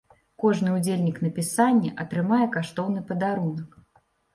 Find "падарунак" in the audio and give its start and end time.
3.15-3.83